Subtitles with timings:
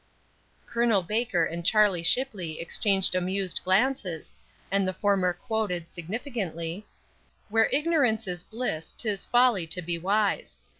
[0.65, 1.03] Col.
[1.03, 4.33] Baker and Charlie Shipley exchanged amused glances,
[4.71, 6.87] and the former quoted, significantly:
[7.49, 10.57] "Where ignorance is bliss, 'tis folly to be wise."